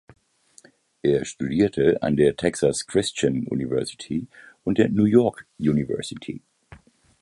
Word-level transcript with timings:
Er 1.03 1.25
studierte 1.25 2.01
an 2.01 2.15
der 2.15 2.35
Texas 2.35 2.87
Christian 2.87 3.45
University 3.45 4.25
und 4.63 4.79
der 4.79 4.89
New 4.89 5.03
York 5.05 5.45
University. 5.59 6.41